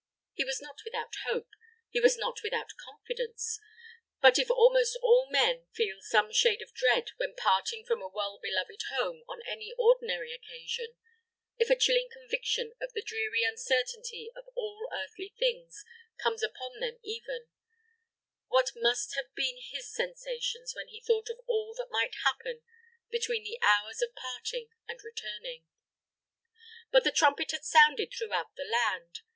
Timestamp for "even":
17.03-17.49